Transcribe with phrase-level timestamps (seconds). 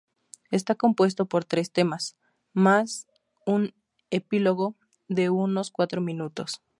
[0.49, 2.17] Está compuesto por tres temas,
[2.53, 3.05] más
[3.45, 3.75] un
[4.09, 4.75] epílogo
[5.07, 6.63] de unos cuatro minutos.